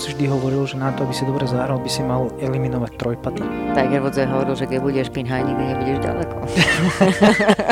[0.00, 3.44] si vždy hovoril, že na to, aby si dobre zahral, by si mal eliminovať trojpaty.
[3.76, 6.36] Tiger Woods hovoril, že keď budeš pinhaj, nikdy nebudeš ďaleko.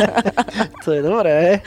[0.85, 1.65] to je dobré.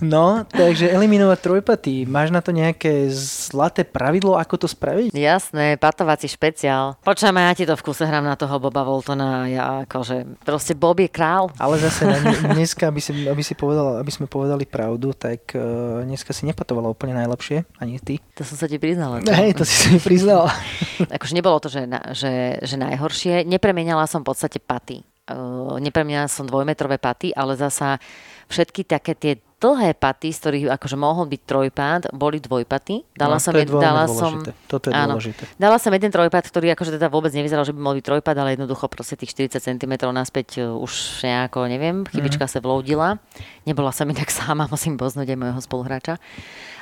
[0.00, 1.94] No, takže eliminovať trojpaty.
[2.04, 5.16] Máš na to nejaké zlaté pravidlo, ako to spraviť?
[5.16, 7.00] Jasné, patovací špeciál.
[7.00, 9.48] Počujeme, ja ti to v kuse hrám na toho Boba Voltona.
[9.48, 11.48] Ja akože, proste Bob je král.
[11.56, 12.04] Ale zase
[12.56, 16.92] dneska, aby, si, aby, si povedal, aby sme povedali pravdu, tak uh, dneska si nepatovala
[16.92, 18.20] úplne najlepšie, ani ty.
[18.36, 19.24] To som sa ti priznala.
[19.24, 20.52] Hej, to si sa mi priznala.
[21.16, 23.48] akože nebolo to, že, že, že najhoršie.
[23.48, 25.00] Nepremienala som v podstate paty.
[25.26, 27.98] Uh, nepremienala som dvojmetrové paty, ale zasa
[28.46, 33.08] všetky také tie dlhé paty, z ktorých akože mohol byť trojpát, boli dvojpaty.
[33.16, 35.48] Dala no, som, jed, dala som, Toto je áno, dôležité.
[35.56, 38.52] Dala som jeden trojpad, ktorý akože teda vôbec nevyzeral, že by mohol byť trojpad, ale
[38.52, 42.52] jednoducho proste tých 40 cm naspäť e, už nejako, neviem, chybička mm.
[42.52, 43.16] sa vloudila.
[43.64, 46.20] Nebola som inak sama, musím poznúť aj môjho spoluhráča.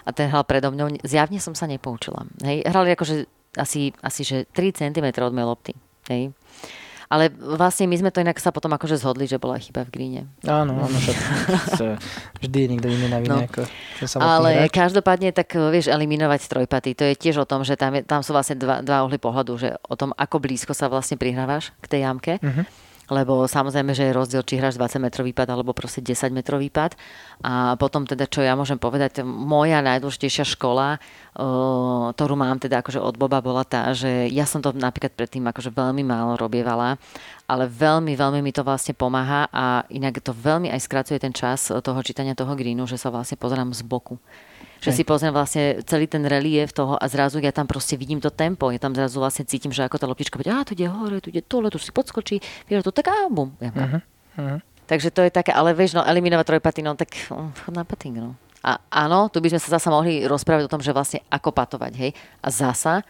[0.02, 0.98] A ten hral predo mňou.
[1.06, 2.26] Zjavne som sa nepoučila.
[2.42, 2.66] Hej.
[2.66, 5.72] Hrali akože asi, asi že 3 cm od mojej lopty.
[6.10, 6.34] Hej.
[7.14, 10.20] Ale vlastne my sme to inak sa potom akože zhodli, že bola chyba v gríne.
[10.42, 11.16] Áno, áno, však
[12.42, 13.46] vždy je niekto iný na vine no.
[13.46, 13.62] ako
[14.18, 14.74] Ale hráč.
[14.74, 16.98] každopádne tak vieš eliminovať trojpaty.
[16.98, 19.52] To je tiež o tom, že tam, je, tam sú vlastne dva, dva ohly pohľadu,
[19.54, 22.42] že o tom, ako blízko sa vlastne prihrávaš k tej jamke.
[22.42, 22.66] Uh-huh
[23.12, 26.96] lebo samozrejme, že je rozdiel, či hráš 20 metrový pad alebo proste 10 metrový pad.
[27.44, 30.96] A potom teda, čo ja môžem povedať, moja najdôležitejšia škola,
[32.14, 35.74] ktorú mám teda akože od Boba, bola tá, že ja som to napríklad predtým akože
[35.74, 36.96] veľmi málo robievala,
[37.44, 41.68] ale veľmi, veľmi mi to vlastne pomáha a inak to veľmi aj skracuje ten čas
[41.68, 44.16] toho čítania toho greenu, že sa vlastne pozerám z boku
[44.84, 48.28] že si pozriem vlastne celý ten relief toho a zrazu ja tam proste vidím to
[48.28, 51.24] tempo, ja tam zrazu vlastne cítim, že ako tá loptička bude, a tu ide hore,
[51.24, 53.56] tu ide dole, tu si podskočí, vieš, to tak a bum.
[53.56, 54.04] Uh-huh.
[54.36, 54.58] Uh-huh.
[54.84, 58.20] Takže to je také, ale vieš, no eliminovať trojpaty, no tak um, chod na pating,
[58.20, 58.36] no.
[58.60, 61.92] A áno, tu by sme sa zasa mohli rozprávať o tom, že vlastne ako patovať,
[61.96, 62.10] hej.
[62.44, 63.04] A zasa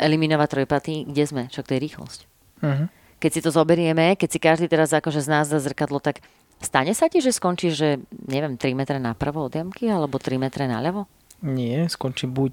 [0.00, 1.42] eliminovať trojpaty, kde sme?
[1.48, 2.20] Čo to je rýchlosť.
[2.60, 2.88] Uh-huh.
[3.20, 6.20] Keď si to zoberieme, keď si každý teraz akože z nás za zrkadlo, tak
[6.62, 7.88] Stane sa ti, že skončíš, že
[8.30, 11.06] neviem, 3 metre napravo od jamky alebo 3 metre naľavo?
[11.44, 12.52] Nie, skončí buď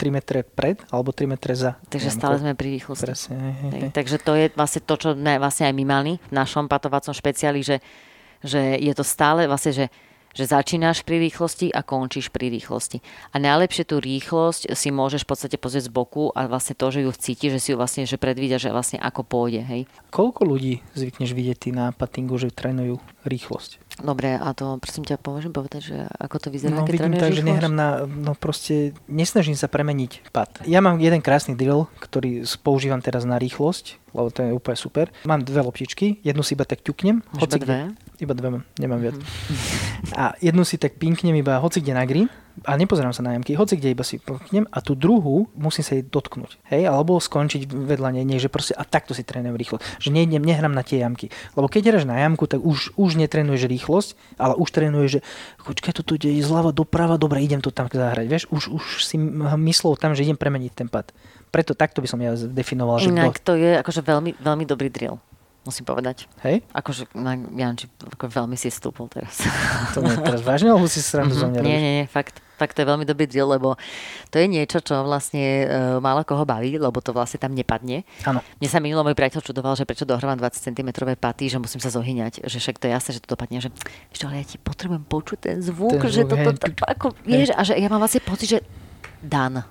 [0.00, 1.76] 3 metre pred, alebo 3 metre za.
[1.92, 2.20] Takže jamku.
[2.24, 3.04] stále sme pri rýchlosti.
[3.04, 3.36] Presne.
[3.68, 3.92] Hej.
[3.92, 7.60] Takže to je vlastne to, čo ne, vlastne aj my mali v našom patovacom špeciáli,
[7.60, 7.84] že,
[8.40, 9.86] že je to stále vlastne, že
[10.34, 13.02] že začínaš pri rýchlosti a končíš pri rýchlosti.
[13.34, 17.02] A najlepšie tú rýchlosť si môžeš v podstate pozrieť z boku a vlastne to, že
[17.02, 19.62] ju cíti, že si ju vlastne že predvída, že vlastne ako pôjde.
[19.66, 19.80] Hej.
[20.14, 23.90] Koľko ľudí zvykneš vidieť ty na patingu, že trénujú rýchlosť?
[24.00, 27.36] Dobre, a to prosím ťa, môžem povedať, že ako to vyzerá, no, keď vidím tak,
[27.36, 30.64] že nehrám na, no proste, nesnažím sa premeniť pad.
[30.64, 35.06] Ja mám jeden krásny drill, ktorý používam teraz na rýchlosť, lebo to je úplne super.
[35.24, 37.22] Mám dve loptičky, jednu si iba tak ťuknem.
[37.38, 37.94] Hoci dve?
[38.20, 39.16] Iba dve mám, nemám viac.
[39.16, 40.12] Mm-hmm.
[40.12, 42.28] A jednu si tak pinknem iba hoci kde na green
[42.68, 45.96] a nepozerám sa na jamky, hoci kde iba si pinknem a tú druhú musím sa
[45.96, 46.60] jej dotknúť.
[46.68, 49.80] Hej, alebo skončiť vedľa nej, nie, že proste a takto si trénujem rýchlo.
[50.04, 51.32] Že nejdem, nehrám na tie jamky.
[51.56, 55.20] Lebo keď hráš na jamku, tak už, už netrenuješ rýchlosť, ale už trénuješ, že
[55.64, 58.26] počkaj, tu ide zľava doprava, dobre, idem to tam zahrať.
[58.28, 61.08] Vieš, už, už si myslel tam, že idem premeniť ten pad.
[61.50, 63.02] Preto takto by som ja definoval.
[63.02, 65.20] Inak že to je akože veľmi, veľmi dobrý drill
[65.60, 66.24] musím povedať.
[66.40, 66.64] Hej?
[66.72, 69.44] Akože, no, Janči, ako veľmi si stúpol teraz.
[69.92, 71.60] To nie je teraz vážne, alebo si srandu mm-hmm.
[71.60, 72.40] Nie, nie, nie, fakt.
[72.60, 73.80] Fakt to je veľmi dobrý drill, lebo
[74.28, 78.04] to je niečo, čo vlastne uh, málo koho baví, lebo to vlastne tam nepadne.
[78.28, 78.44] Áno.
[78.60, 81.88] Mne sa minulo môj priateľ čudoval, že prečo dohrávam 20 cm paty, že musím sa
[81.88, 83.72] zohyňať, že však to je jasné, že to dopadne, že
[84.12, 87.48] ešte, ale ja ti potrebujem počuť ten zvuk, ten že zvuk, toto, to, ako, vieš,
[87.56, 88.58] a že ja mám vlastne pocit, že
[89.24, 89.64] dan.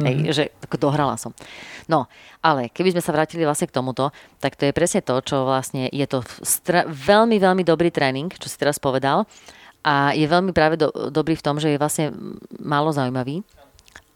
[0.00, 0.24] Mm-hmm.
[0.24, 1.36] Hej, že ako dohrala som.
[1.84, 2.08] No,
[2.40, 4.08] ale keby sme sa vrátili vlastne k tomuto,
[4.40, 8.48] tak to je presne to, čo vlastne je to stra- veľmi, veľmi dobrý tréning, čo
[8.48, 9.28] si teraz povedal.
[9.84, 12.12] A je veľmi práve do, dobrý v tom, že je vlastne
[12.60, 13.44] málo zaujímavý,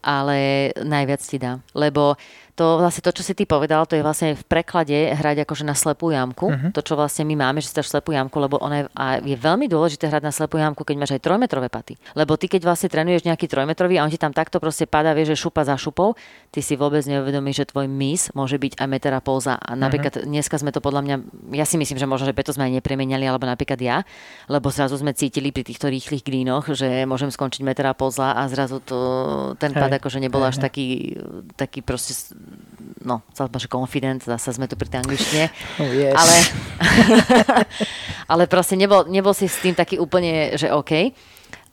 [0.05, 1.61] ale najviac ti dá.
[1.73, 2.17] Lebo
[2.55, 5.75] to vlastne to, čo si ty povedal, to je vlastne v preklade hrať akože na
[5.75, 6.47] slepú jamku.
[6.55, 6.71] Uh-huh.
[6.71, 9.67] To, čo vlastne my máme, že si slepú jamku, lebo ona je, a je veľmi
[9.67, 11.99] dôležité hrať na slepú jamku, keď máš aj trojmetrové paty.
[12.15, 15.35] Lebo ty, keď vlastne trénuješ nejaký trojmetrový a on ti tam takto proste padá, vieš,
[15.35, 16.15] že šupa za šupou,
[16.55, 19.59] ty si vôbec neuvedomíš, že tvoj mis môže byť aj meter a pol za.
[19.59, 20.31] A napríklad uh-huh.
[20.31, 21.15] dneska sme to podľa mňa,
[21.59, 24.07] ja si myslím, že možno, že preto sme aj nepremeniali, alebo napríklad ja,
[24.47, 28.31] lebo zrazu sme cítili pri týchto rýchlych greenoch, že môžem skončiť meter a pol za
[28.31, 28.97] a zrazu to,
[29.59, 31.19] ten pad akože nebol až taký,
[31.59, 32.15] taký proste
[33.05, 35.45] no, sa že confident, zase sme tu pri tej angličtine.
[35.77, 36.15] Oh, yes.
[36.17, 36.37] Ale,
[38.31, 41.13] ale proste nebol, nebol si s tým taký úplne, že OK.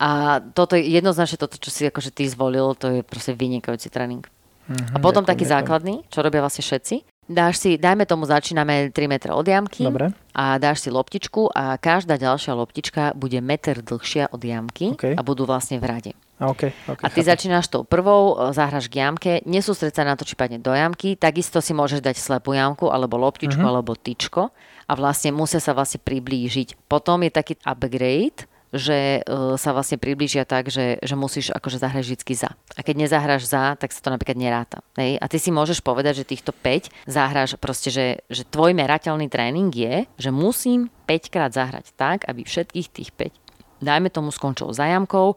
[0.03, 4.23] A toto je jednoznačne toto, čo si akože ty zvolil, to je proste vynikajúci tréning.
[4.23, 5.57] Mm-hmm, a potom ďakujem, taký ďakujem.
[5.59, 6.95] základný, čo robia vlastne všetci.
[7.23, 10.11] Dáš si, dajme tomu, začíname 3 metre od jamky Dobre.
[10.35, 15.15] a dáš si loptičku a každá ďalšia loptička bude meter dlhšia od jamky okay.
[15.15, 16.13] a budú vlastne v rade.
[16.43, 17.31] Okay, okay, a ty chápem.
[17.31, 21.15] začínaš tou prvou, e, zahraš k jamke, nesústreď sa na to, či padne do jamky,
[21.15, 23.71] takisto si môžeš dať slepú jamku, alebo loptičku, Mhm.
[23.71, 24.51] alebo tyčko
[24.85, 26.91] a vlastne musia sa vlastne priblížiť.
[26.91, 32.09] Potom je taký upgrade, že uh, sa vlastne priblížia tak, že, že musíš akože zahrať
[32.09, 32.57] vždy za.
[32.73, 34.81] A keď nezahráš za, tak sa to napríklad neráta.
[34.97, 35.21] Hej?
[35.21, 39.69] A ty si môžeš povedať, že týchto 5 zahráš proste, že, že tvoj merateľný tréning
[39.69, 44.89] je, že musím 5 krát zahrať tak, aby všetkých tých 5, dajme tomu skončil za
[44.89, 45.37] jamkou,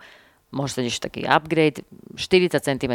[0.55, 1.83] môže sa ešte taký upgrade,
[2.15, 2.93] 40 cm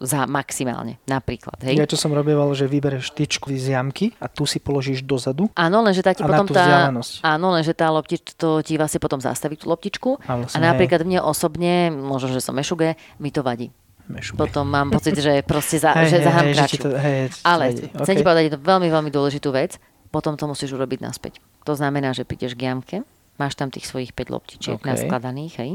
[0.00, 1.60] za maximálne, napríklad.
[1.60, 1.76] Hej?
[1.76, 5.52] Ja čo som robieval, že vybereš tyčku z jamky a tu si položíš dozadu.
[5.52, 6.88] Áno, lenže tá ti A potom tá...
[7.20, 10.16] Áno, lenže tá loptič, to ti vlastne potom zastaví tú loptičku.
[10.24, 13.68] A A, vlastne, napríklad mne osobne, možno, že som mešuge, mi to vadí.
[14.08, 14.36] Mešuge.
[14.36, 17.36] Potom mám pocit, že proste za, Hej, že hej, zahrám hej, že to- hej, to
[17.44, 17.88] Ale vedie.
[17.94, 19.76] chcem ti povedať jednu veľmi, veľmi dôležitú vec.
[20.08, 21.42] Potom to musíš urobiť naspäť.
[21.64, 22.96] To znamená, že prídeš k jamke,
[23.34, 24.86] máš tam tých svojich 5 loptičiek OK.
[24.86, 25.70] naskladaných, hej.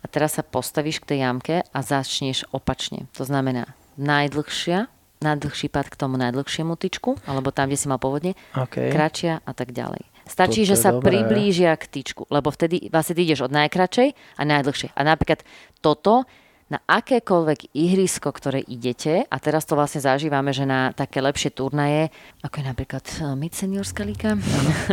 [0.00, 3.04] A teraz sa postavíš k tej jamke a začneš opačne.
[3.20, 4.88] To znamená najdlhšia,
[5.20, 8.88] najdlhší pad k tomu najdlhšiemu tyčku, alebo tam, kde si mal pôvodne, OK.
[8.88, 10.08] kratšia a tak ďalej.
[10.30, 11.20] Stačí, že sa dobré.
[11.20, 14.94] priblížia k tyčku, lebo vtedy vlastne ty ideš od najkračej a najdlhšej.
[14.94, 15.42] A napríklad
[15.82, 16.22] toto
[16.70, 22.14] na akékoľvek ihrisko, ktoré idete, a teraz to vlastne zažívame, že na také lepšie turnaje,
[22.46, 24.38] ako je napríklad eh, Mid Seniorská liga,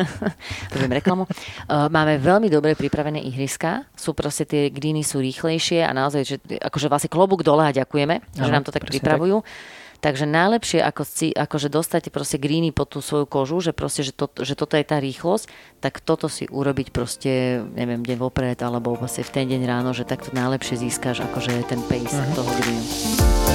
[0.74, 1.34] robím reklamu, eh,
[1.70, 6.90] máme veľmi dobre pripravené ihriska, sú proste tie greeny sú rýchlejšie a naozaj, že akože
[6.90, 9.46] vlastne klobúk dole a ďakujeme, že Áno, nám to tak pripravujú.
[9.98, 14.14] Takže najlepšie, ako si, akože dostať proste greeny pod tú svoju kožu, že proste, že,
[14.14, 15.50] to, že toto je tá rýchlosť,
[15.82, 20.06] tak toto si urobiť proste, neviem, deň vopred, alebo vlastne v ten deň ráno, že
[20.06, 22.36] takto najlepšie získaš akože ten pace uh-huh.
[22.38, 23.47] toho greenu.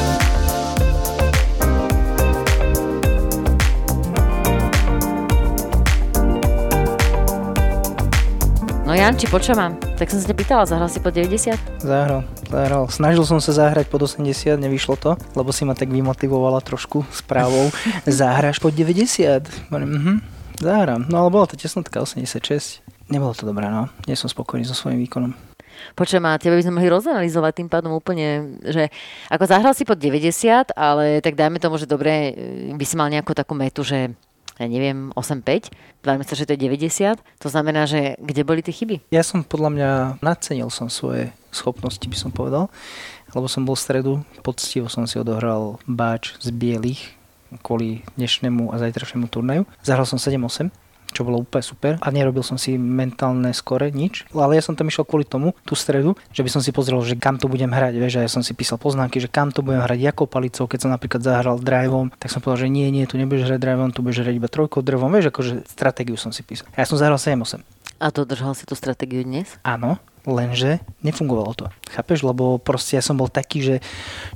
[8.93, 9.81] No Janči, počúvam.
[9.97, 11.81] Tak som sa ťa pýtala, zahral si po 90?
[11.81, 12.93] Zahral, zahral.
[12.93, 17.73] Snažil som sa zahrať pod 80, nevyšlo to, lebo si ma tak vymotivovala trošku správou.
[18.05, 19.49] Zahráš pod 90.
[19.73, 20.15] Hovorím, mhm,
[20.61, 21.09] zahrám.
[21.09, 22.85] No ale bola to tesnotka 86.
[23.09, 23.89] Nebolo to dobré, no.
[24.05, 25.33] Nie som spokojný so svojím výkonom.
[25.97, 28.93] Počujem, a tebe by sme mohli rozanalizovať tým pádom úplne, že
[29.33, 33.09] ako zahral si pod 90, ale tak dajme tomu, že dobre, e, by si mal
[33.09, 34.13] nejakú takú metu, že
[34.59, 35.73] ja neviem, 8-5,
[36.05, 39.09] dajme sa, že to je 90, to znamená, že kde boli tie chyby?
[39.15, 39.91] Ja som podľa mňa
[40.21, 42.69] nacenil som svoje schopnosti, by som povedal,
[43.33, 44.13] lebo som bol v stredu,
[44.45, 47.17] poctivo som si odohral báč z bielých
[47.61, 49.69] kvôli dnešnému a zajtrašnému turnaju.
[49.85, 50.73] Zahral som 7-8,
[51.13, 54.89] čo bolo úplne super a nerobil som si mentálne skore nič, ale ja som tam
[54.89, 57.95] išiel kvôli tomu, tú stredu, že by som si pozrel, že kam to budem hrať,
[58.01, 60.89] vieš, a ja som si písal poznámky, že kam to budem hrať, jakou palicou, keď
[60.89, 64.01] som napríklad zahral driveom, tak som povedal, že nie, nie, tu nebudeš hrať driveom, tu
[64.01, 66.67] budeš hrať iba trojkou drevom, vieš, akože stratégiu som si písal.
[66.73, 67.61] A ja som zahral 7-8.
[68.03, 69.47] A dodržal si tú stratégiu dnes?
[69.63, 71.67] Áno, lenže nefungovalo to.
[71.91, 72.23] Chápeš?
[72.23, 73.77] Lebo proste ja som bol taký, že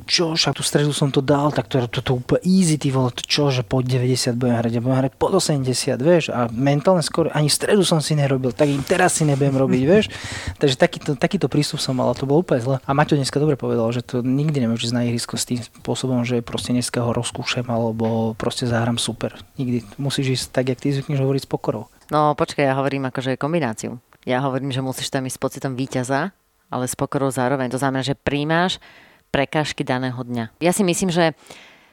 [0.04, 3.14] čo, však tú stredu som to dal, tak to, to, to úplne easy, ty vole,
[3.14, 5.62] to čo, že po 90 budem hrať, ja budem hrať pod 80,
[6.02, 9.82] vieš, a mentálne skoro ani stredu som si nerobil, tak im teraz si nebudem robiť,
[9.90, 10.06] vieš.
[10.58, 12.76] Takže takýto, takýto prístup som mal a to bolo úplne zle.
[12.82, 16.26] A Maťo dneska dobre povedal, že to nikdy nemôžeš ísť na ihrisko s tým spôsobom,
[16.26, 19.38] že proste dneska ho rozkúšem alebo proste zahrám super.
[19.56, 19.98] Nikdy.
[19.98, 21.88] Musíš ísť tak, jak ty zvykneš hovoriť s pokorou.
[22.06, 23.98] No počkaj, ja hovorím akože kombináciu.
[24.26, 26.34] Ja hovorím, že musíš tam ísť s pocitom víťaza,
[26.66, 27.70] ale s pokorou zároveň.
[27.70, 28.82] To znamená, že príjmaš
[29.30, 30.58] prekážky daného dňa.
[30.58, 31.38] Ja si myslím, že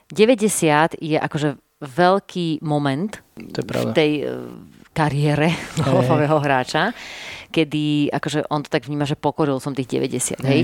[0.09, 3.21] 90 je akože veľký moment
[3.53, 3.91] To je pravda.
[3.91, 4.23] v tej e,
[4.95, 5.53] kariére
[5.85, 6.95] golfového hráča,
[7.53, 10.49] kedy akože on to tak vníma, že pokoril som tých 90, hej?
[10.49, 10.63] Hej.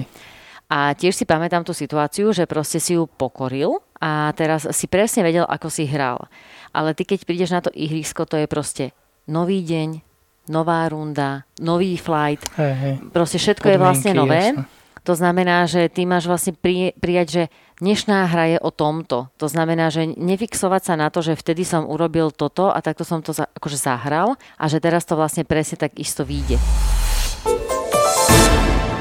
[0.69, 5.25] A tiež si pamätám tú situáciu, že proste si ju pokoril a teraz si presne
[5.25, 6.29] vedel, ako si hral.
[6.69, 8.93] Ale ty keď prídeš na to ihrisko, to je proste
[9.25, 10.08] nový deň,
[10.50, 12.94] nová runda, nový flight, Hej, hej.
[13.13, 14.44] proste všetko je vlastne Podmienky, nové.
[14.58, 14.77] jasné.
[15.00, 17.44] To znamená, že ty máš vlastne pri, prijať, že
[17.79, 19.32] dnešná hra je o tomto.
[19.39, 23.24] To znamená, že nefixovať sa na to, že vtedy som urobil toto a takto som
[23.24, 26.60] to za, akože zahral a že teraz to vlastne presne tak isto vyjde.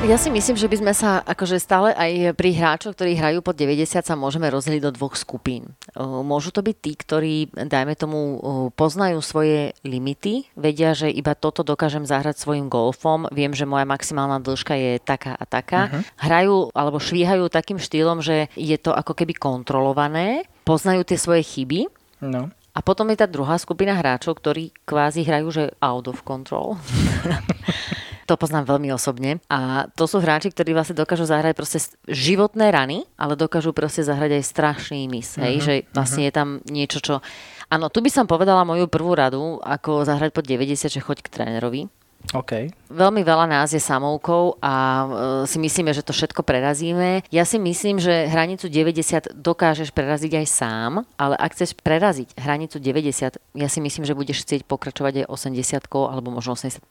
[0.08, 3.52] Ja si myslím, že by sme sa akože stále aj pri hráčoch, ktorí hrajú pod
[3.52, 5.76] 90, sa môžeme rozdeliť do dvoch skupín.
[6.00, 8.40] Môžu to byť tí, ktorí, dajme tomu,
[8.72, 14.40] poznajú svoje limity, vedia, že iba toto dokážem zahrať svojim golfom, viem, že moja maximálna
[14.40, 15.92] dĺžka je taká a taká.
[15.92, 16.00] Uh-huh.
[16.24, 21.84] Hrajú alebo švíhajú takým štýlom, že je to ako keby kontrolované, poznajú tie svoje chyby
[22.24, 22.48] No.
[22.72, 26.80] a potom je tá druhá skupina hráčov, ktorí kvázi hrajú, že out of control.
[28.28, 29.40] to poznám veľmi osobne.
[29.49, 34.37] A to sú hráči, ktorí vlastne dokážu zahrať proste životné rany, ale dokážu proste zahrať
[34.37, 35.40] aj strašný mis.
[35.40, 35.54] Hej?
[35.64, 37.25] Že vlastne je tam niečo, čo...
[37.73, 41.32] Áno, tu by som povedala moju prvú radu, ako zahrať pod 90, že choď k
[41.32, 41.88] trénerovi.
[42.37, 42.68] OK.
[42.92, 45.06] Veľmi veľa nás je samoukou a e,
[45.49, 47.25] si myslíme, že to všetko prerazíme.
[47.32, 52.76] Ja si myslím, že hranicu 90 dokážeš preraziť aj sám, ale ak chceš preraziť hranicu
[52.76, 56.85] 90, ja si myslím, že budeš chcieť pokračovať aj 80 alebo možno 85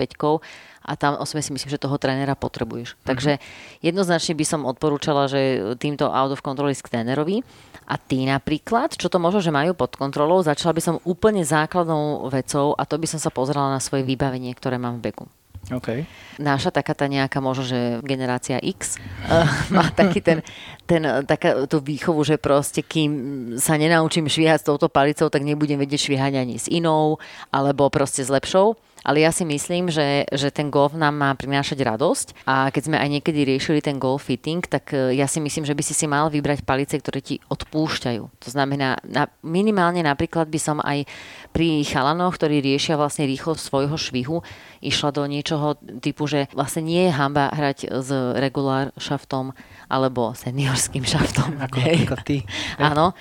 [0.88, 2.96] a tam osobne si myslím, že toho trénera potrebuješ.
[2.96, 3.08] Mm-hmm.
[3.12, 3.32] Takže
[3.84, 7.44] jednoznačne by som odporúčala, že týmto out of control k trénerovi.
[7.88, 12.28] A ty napríklad, čo to možno, že majú pod kontrolou, začala by som úplne základnou
[12.28, 15.28] vecou a to by som sa pozerala na svoje vybavenie, ktoré mám v beku.
[15.68, 16.08] Okay.
[16.40, 18.96] Náša taká tá nejaká možno, že generácia X
[19.28, 19.44] uh,
[19.76, 20.40] má taký ten,
[20.88, 23.12] ten, taká tú výchovu, že proste kým
[23.60, 27.20] sa nenaučím švíhať s touto palicou, tak nebudem vedieť švíhať ani s inou,
[27.52, 31.78] alebo proste s lepšou ale ja si myslím, že, že ten golf nám má prinášať
[31.84, 35.66] radosť a keď sme aj niekedy riešili ten golf fitting, tak e, ja si myslím,
[35.68, 38.24] že by si si mal vybrať palice, ktoré ti odpúšťajú.
[38.24, 41.06] To znamená, na, minimálne napríklad by som aj
[41.54, 44.38] pri chalanoch, ktorí riešia vlastne rýchlosť svojho švihu,
[44.82, 49.54] išla do niečoho typu, že vlastne nie je hamba hrať s regulár šaftom
[49.90, 51.58] alebo seniorským šaftom.
[51.64, 52.44] Ako napríklad ty.
[52.78, 53.18] Áno.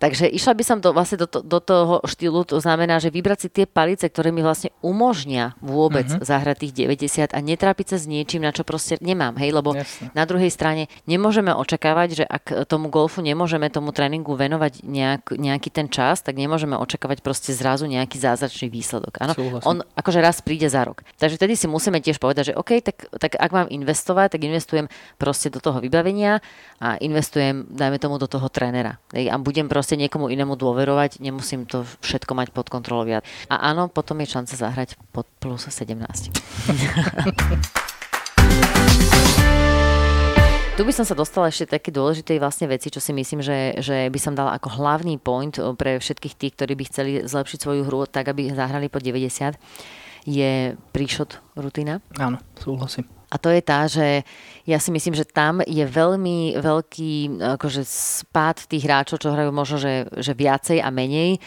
[0.00, 3.38] Takže išla by som do, vlastne do, to, do toho štýlu, to znamená, že vybrať
[3.44, 6.24] si tie palice, ktoré mi vlastne umožnia vôbec uh-huh.
[6.24, 9.36] zahrať tých 90 a netrápiť sa s niečím, na čo proste nemám.
[9.36, 10.08] Hej, lebo Jasne.
[10.16, 15.68] na druhej strane nemôžeme očakávať, že ak tomu golfu nemôžeme tomu tréningu venovať nejak, nejaký
[15.68, 19.20] ten čas, tak nemôžeme očakávať proste zrazu nejaký zázračný výsledok.
[19.20, 19.36] Áno,
[19.68, 21.04] on akože raz príde za rok.
[21.20, 24.88] Takže vtedy si musíme tiež povedať, že OK, tak, tak ak mám investovať, tak investujem
[25.20, 26.40] proste do toho vybavenia
[26.80, 28.96] a investujem, dajme tomu, do toho trénera.
[29.12, 33.26] Hej, a budem proste proste niekomu inému dôverovať, nemusím to všetko mať pod kontrolou viac.
[33.50, 35.98] A áno, potom je šanca zahrať pod plus 17.
[40.78, 44.08] Tu by som sa dostala ešte také dôležitej vlastne veci, čo si myslím, že, že
[44.08, 48.08] by som dala ako hlavný point pre všetkých tých, ktorí by chceli zlepšiť svoju hru
[48.08, 49.60] tak, aby zahrali po 90,
[50.24, 50.52] je
[50.94, 52.00] príšot rutina.
[52.16, 53.19] Áno, súhlasím.
[53.30, 54.26] A to je tá, že
[54.66, 59.78] ja si myslím, že tam je veľmi veľký akože spád tých hráčov, čo hrajú možno,
[59.78, 61.38] že, že viacej a menej,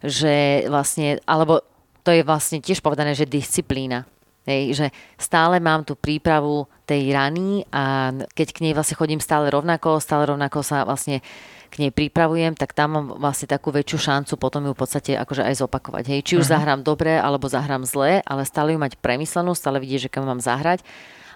[0.00, 1.60] že vlastne, alebo
[2.00, 4.08] to je vlastne tiež povedané, že disciplína.
[4.46, 4.86] Hej, že
[5.18, 10.22] stále mám tú prípravu tej rany a keď k nej vlastne chodím stále rovnako, stále
[10.22, 11.18] rovnako sa vlastne
[11.66, 15.42] k nej pripravujem, tak tam mám vlastne takú väčšiu šancu potom ju v podstate akože
[15.42, 16.04] aj zopakovať.
[16.14, 16.20] Hej.
[16.22, 16.62] Či už uh-huh.
[16.62, 20.38] zahrám dobre alebo zahrám zle, ale stále ju mať premyslenú, stále vidieť, že kam mám
[20.38, 20.86] zahrať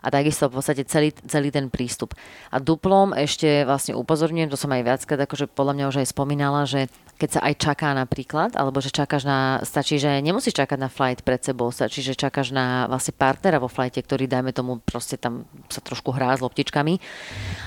[0.01, 2.17] a takisto v podstate celý, celý ten prístup.
[2.51, 6.65] A duplom ešte vlastne upozorňujem, to som aj viackrát akože podľa mňa už aj spomínala,
[6.65, 6.89] že
[7.21, 11.21] keď sa aj čaká napríklad, alebo že čakáš na, stačí, že nemusíš čakať na flight
[11.21, 15.45] pred sebou, stačí, že čakáš na vlastne partnera vo flighte, ktorý dajme tomu proste tam
[15.69, 16.97] sa trošku hrá s loptičkami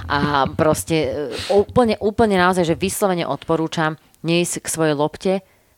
[0.09, 1.09] a proste e,
[1.53, 5.33] úplne, úplne naozaj, že vyslovene odporúčam neísť k svojej lopte,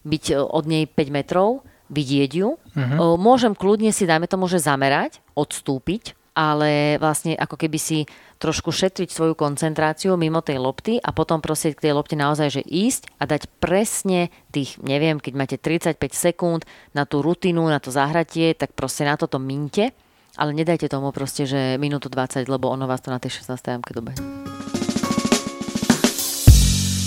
[0.07, 2.57] byť e, od nej 5 metrov, vidieť ju.
[2.57, 3.13] Uh-huh.
[3.19, 8.03] Môžem kľudne si, dajme tomu, že zamerať, odstúpiť, ale vlastne ako keby si
[8.37, 12.61] trošku šetriť svoju koncentráciu mimo tej lopty a potom prosieť k tej lopte naozaj, že
[12.61, 16.61] ísť a dať presne tých, neviem, keď máte 35 sekúnd
[16.91, 19.95] na tú rutinu, na to zahratie, tak proste na toto minte,
[20.35, 23.55] ale nedajte tomu proste, že minútu 20, lebo ono vás to na tej 16.
[23.55, 24.11] jamke dobe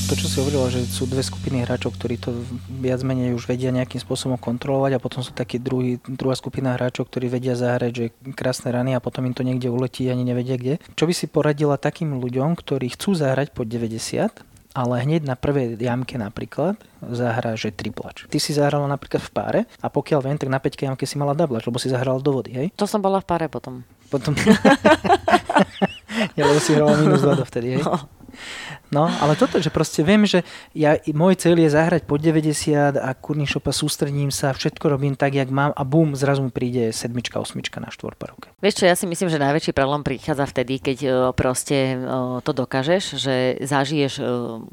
[0.09, 2.33] to, čo si hovorila, že sú dve skupiny hráčov, ktorí to
[2.81, 7.13] viac menej už vedia nejakým spôsobom kontrolovať a potom sú takí druhý, druhá skupina hráčov,
[7.13, 10.81] ktorí vedia zahrať, že krásne rany a potom im to niekde uletí ani nevedia kde.
[10.97, 14.33] Čo by si poradila takým ľuďom, ktorí chcú zahrať po 90,
[14.73, 18.25] ale hneď na prvej jamke napríklad zahrá, že triplač.
[18.33, 21.37] Ty si zahrala napríklad v páre a pokiaľ viem, tak na 5 jamke si mala
[21.37, 22.67] dublač, lebo si zahrala do vody, hej?
[22.81, 23.85] To som bola v páre potom.
[24.09, 24.33] Potom...
[26.39, 27.85] ja, lebo si hrala minus 2 vtedy, hej?
[27.85, 28.18] No.
[28.89, 33.13] No, ale toto, že proste viem, že ja, môj cieľ je zahrať po 90 a
[33.13, 37.37] kurný šopa sústredím sa, všetko robím tak, jak mám a bum, zrazu mi príde sedmička,
[37.37, 38.49] osmička na štvorparovke.
[38.65, 40.99] Vieš čo, ja si myslím, že najväčší problém prichádza vtedy, keď
[41.37, 42.01] proste
[42.49, 44.25] to dokážeš, že zažiješ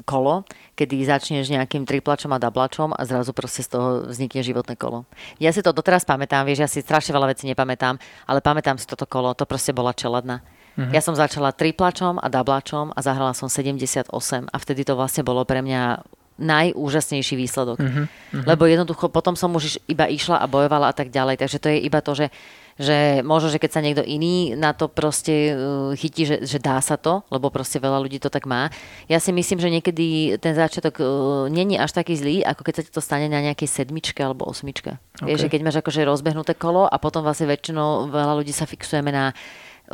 [0.08, 5.04] kolo, kedy začneš nejakým triplačom a dablačom a zrazu proste z toho vznikne životné kolo.
[5.36, 8.88] Ja si to doteraz pamätám, vieš, ja si strašne veľa vecí nepamätám, ale pamätám si
[8.88, 10.40] toto kolo, to proste bola čeladna.
[10.76, 10.92] Uh-huh.
[10.92, 15.42] Ja som začala triplačom a dablačom a zahrala som 78 a vtedy to vlastne bolo
[15.48, 16.04] pre mňa
[16.36, 17.80] najúžasnejší výsledok.
[17.80, 18.04] Uh-huh.
[18.04, 18.44] Uh-huh.
[18.44, 21.40] Lebo jednoducho potom som už iba išla a bojovala a tak ďalej.
[21.40, 22.28] Takže to je iba to, že
[22.76, 26.76] že možno, že keď sa niekto iný na to proste uh, chytí, že, že dá
[26.84, 28.68] sa to, lebo proste veľa ľudí to tak má.
[29.08, 31.06] Ja si myslím, že niekedy ten začiatok uh,
[31.48, 35.00] není až taký zlý, ako keď sa ti to stane na nejakej sedmičke alebo osmičke.
[35.16, 35.24] Okay.
[35.24, 39.08] Vieš, že keď máš akože rozbehnuté kolo a potom vlastne väčšinou veľa ľudí sa fixujeme
[39.08, 39.32] na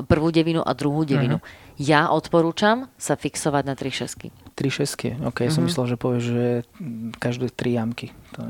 [0.09, 1.39] prvú devinu a druhú devinu.
[1.39, 1.77] Uh-huh.
[1.81, 4.33] Ja odporúčam sa fixovať na tri šesky.
[4.57, 5.53] Tri šesky, ok, uh-huh.
[5.53, 5.69] som mhm.
[5.69, 6.47] myslel, že povieš, že
[7.21, 8.13] každé tri jamky.
[8.37, 8.49] To,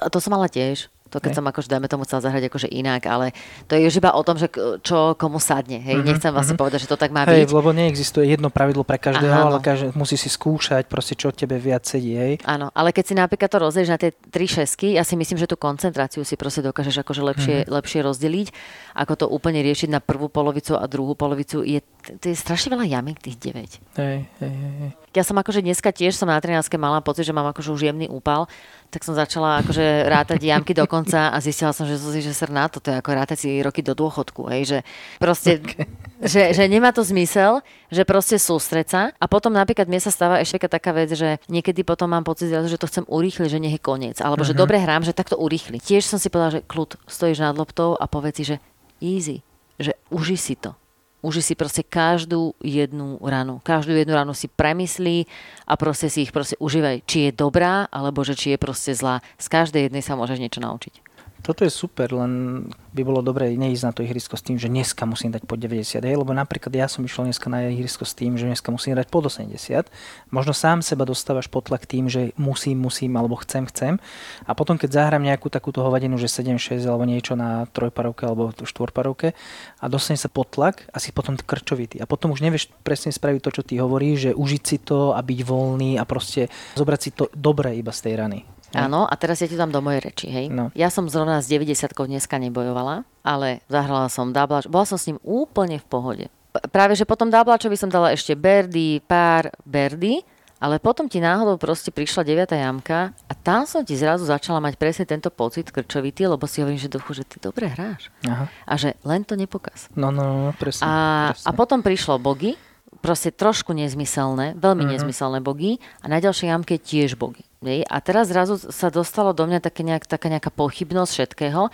[0.00, 0.92] A to som mala tiež.
[1.12, 1.38] To keď hej.
[1.38, 3.36] som akože, dajme tomu, chcela zahrať akože inak, ale
[3.68, 4.48] to je už iba o tom, že
[4.80, 5.76] čo komu sadne.
[5.76, 6.00] Hej.
[6.00, 6.08] Mm-hmm.
[6.08, 6.62] Nechcem vlastne mm-hmm.
[6.64, 7.52] povedať, že to tak má hej, byť.
[7.52, 11.60] lebo neexistuje jedno pravidlo pre každého, Aha, ale každý musí si skúšať proste, čo tebe
[11.60, 12.16] viac sedí.
[12.16, 12.40] Hej.
[12.48, 15.44] Áno, ale keď si napríklad to rozdieš na tie tri šesky, ja si myslím, že
[15.44, 17.74] tú koncentráciu si proste dokážeš akože lepšie, mm-hmm.
[17.76, 18.48] lepšie rozdeliť,
[18.96, 21.60] ako to úplne riešiť na prvú polovicu a druhú polovicu.
[21.60, 21.84] Je,
[22.20, 24.00] to je strašne veľa jamík tých 9.
[24.00, 24.90] Hej, hej, hej.
[25.12, 28.08] Ja som akože dneska tiež som na 13 mala pocit, že mám akože už jemný
[28.08, 28.48] úpal
[28.92, 32.70] tak som začala akože rátať jamky do konca a zistila som, že si, že srná,
[32.70, 34.78] toto je ako rátať si roky do dôchodku, hej, že
[35.18, 35.90] proste, okay.
[36.32, 40.38] že, že nemá to zmysel, že proste sústreť sa a potom napríklad mne sa stáva
[40.38, 43.82] ešte taká vec, že niekedy potom mám pocit, že to chcem urýchliť, že nech je
[43.82, 44.54] koniec, alebo uh-huh.
[44.54, 44.60] že mhm.
[44.62, 45.82] dobre hrám, že takto urýchli.
[45.82, 48.56] Tiež som si povedala, že kľud, stojíš nad loptou a povedz si, že
[49.02, 49.42] easy,
[49.82, 50.78] že uži si to
[51.22, 53.62] Uži si proste každú jednu ranu.
[53.62, 55.30] Každú jednu ranu si premyslí
[55.70, 57.06] a proste si ich proste užívaj.
[57.06, 59.22] Či je dobrá, alebo že či je proste zlá.
[59.38, 61.11] Z každej jednej sa môžeš niečo naučiť.
[61.42, 62.62] Toto je super, len
[62.94, 65.98] by bolo dobré neísť na to ihrisko s tým, že dneska musím dať po 90,
[65.98, 69.10] hej, lebo napríklad ja som išiel dneska na ihrisko s tým, že dneska musím dať
[69.10, 69.90] pod 80.
[70.30, 73.98] Možno sám seba dostávaš pod tlak tým, že musím, musím, alebo chcem, chcem.
[74.46, 79.34] A potom, keď zahrám nejakú takúto hovadinu, že 7-6 alebo niečo na trojparovke alebo štvorparovke
[79.82, 81.98] a dostane sa pod tlak a si potom krčovitý.
[81.98, 85.18] A potom už nevieš presne spraviť to, čo ty hovoríš, že užiť si to a
[85.18, 86.46] byť voľný a proste
[86.78, 88.51] zobrať si to dobre iba z tej rany.
[88.72, 90.48] Áno, a teraz ja ti dám do mojej reči, hej.
[90.48, 90.72] No.
[90.72, 95.20] Ja som zrovna s 90 dneska nebojovala, ale zahrala som Dablač, bola som s ním
[95.20, 96.24] úplne v pohode.
[96.72, 100.20] Práve, že potom Dablačovi som dala ešte Berdy, pár Berdy,
[100.62, 102.54] ale potom ti náhodou proste prišla 9.
[102.54, 106.78] jamka a tam som ti zrazu začala mať presne tento pocit krčovitý, lebo si hovorím,
[106.78, 108.14] že duchu, že ty dobre hráš.
[108.22, 108.46] Aha.
[108.46, 109.90] A že len to nepokaz.
[109.98, 110.92] No, no, no presne, a,
[111.34, 111.46] presne.
[111.48, 112.54] A potom prišlo bogy,
[113.02, 114.94] proste trošku nezmyselné, veľmi uh-huh.
[114.96, 117.42] nezmyselné bogy a na ďalšej jamke tiež bogy.
[117.90, 121.70] A teraz zrazu sa dostalo do mňa také nejak, taká nejaká pochybnosť všetkého.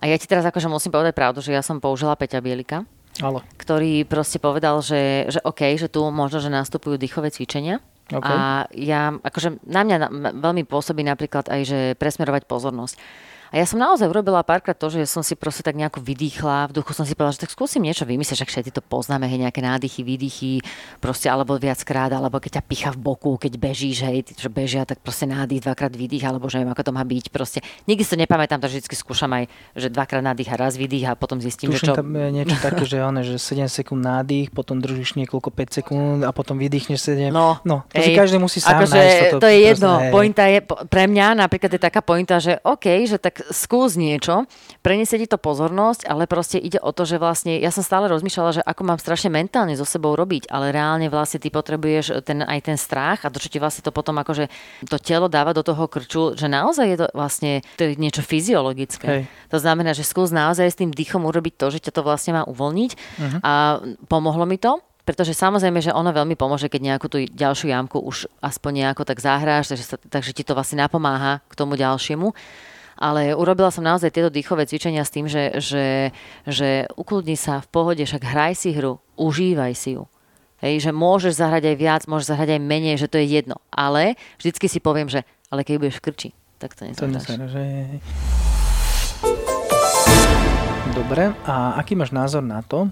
[0.00, 2.84] A ja ti teraz akože musím povedať pravdu, že ja som použila Peťa Bielika,
[3.20, 3.40] Ale.
[3.56, 7.80] ktorý proste povedal, že, že OK, že tu možno, že nastupujú dýchové cvičenia.
[8.06, 8.22] Okay.
[8.22, 9.96] A ja, akože na mňa
[10.36, 13.00] veľmi pôsobí napríklad aj, že presmerovať pozornosť.
[13.50, 16.76] A ja som naozaj urobila párkrát to, že som si proste tak nejako vydýchla, v
[16.82, 19.62] duchu som si povedala, že tak skúsim niečo vymyslieť, že všetci to poznáme, hej, nejaké
[19.62, 20.52] nádychy, výdychy,
[21.06, 24.82] proste alebo viackrát, alebo keď ťa picha v boku, keď bežíš, hej, tí, čo bežia,
[24.82, 27.24] tak proste nádych, dvakrát výdych, alebo že neviem, ako to má byť.
[27.30, 29.46] Proste nikdy si to nepamätám, takže vždy skúšam aj,
[29.78, 31.94] že dvakrát nádych a raz výdych a potom zistím, Tuším, že čo...
[31.94, 36.18] tam je niečo také, že, one, že 7 sekúnd nádych, potom držíš niekoľko 5 sekúnd
[36.26, 37.30] a potom vydýchneš 7.
[37.30, 39.42] No, no to hej, si každý musí sám akože nájsť toto.
[39.44, 39.92] To je jedno.
[40.00, 40.58] Proste, pointa je,
[40.90, 44.48] pre mňa napríklad je taká pointa, že OK, že tak skús niečo,
[44.80, 48.50] preniesie ti to pozornosť, ale proste ide o to, že vlastne ja som stále rozmýšľala,
[48.56, 52.60] že ako mám strašne mentálne so sebou robiť, ale reálne vlastne ty potrebuješ ten, aj
[52.72, 54.48] ten strach a to, čo ti vlastne to potom akože
[54.88, 59.06] to telo dáva do toho krču, že naozaj je to vlastne to je niečo fyziologické.
[59.06, 59.22] Hej.
[59.52, 62.42] To znamená, že skús naozaj s tým dýchom urobiť to, že ťa to vlastne má
[62.48, 63.40] uvoľniť uh-huh.
[63.44, 63.52] a
[64.08, 68.26] pomohlo mi to pretože samozrejme, že ono veľmi pomôže, keď nejakú tú ďalšiu jamku už
[68.42, 72.34] aspoň nejako tak zahráš, takže, sa, takže ti to vlastne napomáha k tomu ďalšiemu
[72.96, 76.16] ale urobila som naozaj tieto dýchové cvičenia s tým, že, že,
[76.48, 80.08] že ukludni sa v pohode, však hraj si hru, užívaj si ju.
[80.64, 83.60] Hej, že môžeš zahrať aj viac, môžeš zahrať aj menej, že to je jedno.
[83.68, 85.20] Ale vždycky si poviem, že
[85.52, 87.28] ale keď budeš v krči, tak to nezahráš.
[87.28, 87.64] To že...
[90.96, 92.88] Dobre, a aký máš názor na to,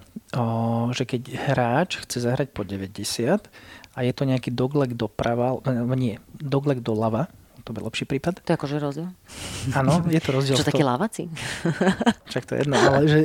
[0.93, 3.49] že keď hráč chce zahrať po 90
[3.97, 5.57] a je to nejaký doglek doprava,
[5.97, 7.33] nie, doglek doľava,
[7.65, 8.45] to byl lepší prípad.
[8.45, 9.09] To je akože rozdiel.
[9.73, 10.57] Áno, je to rozdiel.
[10.61, 11.33] Čo taký lávací?
[12.31, 13.19] Však to je jedno, ale že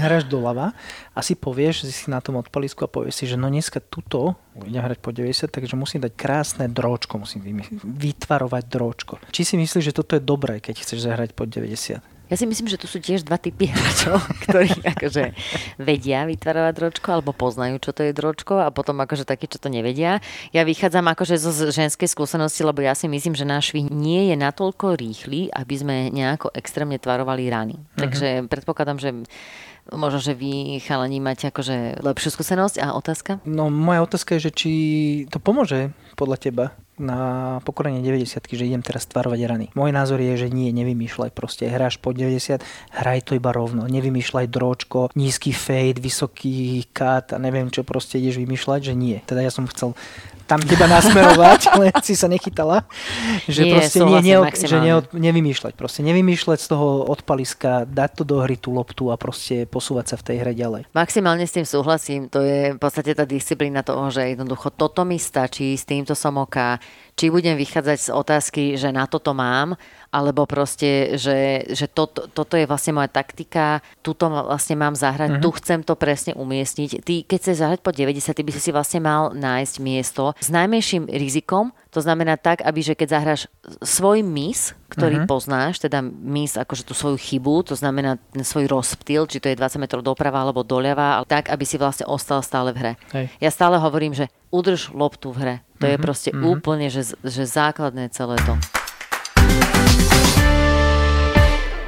[0.00, 0.72] hráš doľava
[1.12, 4.40] a si povieš, že si na tom odpalisku a povieš si, že no dneska tuto
[4.64, 7.42] idem hrať po 90, takže musím dať krásne dróčko, musím
[7.82, 9.14] vytvarovať dróčko.
[9.34, 12.13] Či si myslíš, že toto je dobré, keď chceš zahrať po 90?
[12.32, 15.36] Ja si myslím, že tu sú tiež dva typy hráčov, ktorí akože
[15.76, 19.68] vedia vytvárať dročko alebo poznajú, čo to je dročko a potom akože takí, čo to
[19.68, 20.24] nevedia.
[20.56, 24.36] Ja vychádzam akože zo ženskej skúsenosti, lebo ja si myslím, že náš švih nie je
[24.40, 27.76] natoľko rýchly, aby sme nejako extrémne tvarovali rany.
[27.76, 28.08] Uh-huh.
[28.08, 29.10] Takže predpokladám, že
[29.92, 33.44] Možno, že vy chalani máte akože lepšiu skúsenosť a otázka?
[33.44, 34.70] No moja otázka je, že či
[35.28, 36.64] to pomôže podľa teba
[36.98, 39.66] na pokorenie 90 že idem teraz tvarovať rany.
[39.74, 41.66] Môj názor je, že nie, nevymýšľaj proste.
[41.66, 42.62] Hráš po 90,
[42.94, 43.90] hraj to iba rovno.
[43.90, 49.18] Nevymýšľaj dročko, nízky fade, vysoký cut a neviem čo proste ideš vymýšľať, že nie.
[49.26, 49.98] Teda ja som chcel
[50.44, 52.84] tam teba nasmerovať, ale si sa nechytala.
[53.48, 55.72] Že nie, proste nie, nie, že ne, nevymýšľať.
[55.72, 60.16] Proste nevymýšľať z toho odpaliska, dať to do hry tú loptu a proste posúvať sa
[60.20, 60.82] v tej hre ďalej.
[60.92, 62.28] Maximálne s tým súhlasím.
[62.28, 66.36] To je v podstate tá disciplína toho, že jednoducho toto mi stačí, s týmto som
[66.36, 66.76] oka.
[67.14, 69.78] Či budem vychádzať z otázky, že na toto mám,
[70.10, 75.38] alebo proste, že, že to, to, toto je vlastne moja taktika, tuto vlastne mám zahrať,
[75.38, 75.42] uh-huh.
[75.42, 76.90] tu chcem to presne umiestniť.
[77.02, 80.50] Ty, keď chceš zahrať po 90, ty by si si vlastne mal nájsť miesto s
[80.50, 83.42] najmenším rizikom, to znamená tak, aby že keď zahráš
[83.78, 85.30] svoj mis, ktorý uh-huh.
[85.30, 89.58] poznáš, teda mis akože tú svoju chybu, to znamená ten svoj rozptyl, či to je
[89.58, 92.92] 20 metrov doprava alebo doľava, tak, aby si vlastne ostal stále v hre.
[93.14, 93.26] Hej.
[93.38, 95.56] Ja stále hovorím, že udrž loptu v hre.
[95.84, 96.00] To uh-huh.
[96.00, 96.56] je proste uh-huh.
[96.56, 98.56] úplne, že, že základné celé to.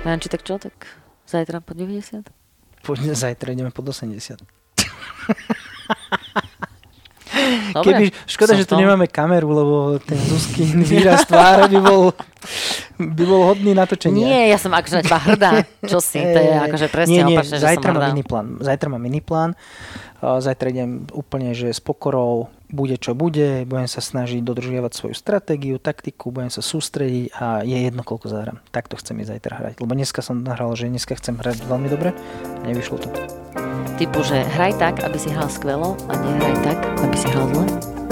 [0.05, 0.61] Janči, tak čo?
[0.61, 0.85] Tak
[1.25, 2.29] zajtra po 90?
[2.85, 4.37] Poďme, zajtra ideme pod 80.
[7.73, 12.13] Dobre, Keby, škoda, že tu nemáme kameru, lebo ten Zuzkin výraz tváre by bol,
[13.01, 14.29] by bol hodný natočenia.
[14.29, 15.53] Nie, ja som akože na hrdá.
[15.89, 16.21] Čo si?
[16.21, 18.09] To je akože presne nie, nie, opačne, zajtra že som hrdá.
[18.13, 18.47] Mini plán.
[18.61, 19.51] Zajtra mám mini plán.
[20.21, 25.79] Zajtra idem úplne, že s pokorou bude čo bude, budem sa snažiť dodržiavať svoju stratégiu,
[25.79, 28.59] taktiku, budem sa sústrediť a je jedno, koľko zahrám.
[28.75, 29.75] Takto chcem ísť zajtra hrať.
[29.83, 32.11] Lebo dneska som nahral, že dneska chcem hrať veľmi dobre
[32.67, 33.09] nevyšlo to.
[33.97, 38.06] Typu, že hraj tak, aby si hral skvelo a nehraj tak, aby si hral zle?